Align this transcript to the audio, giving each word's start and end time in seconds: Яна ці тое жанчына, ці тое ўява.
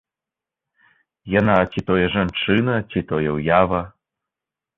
Яна 1.39 1.57
ці 1.73 1.79
тое 1.89 2.05
жанчына, 2.15 2.73
ці 2.93 2.99
тое 3.13 3.29
ўява. 3.37 3.81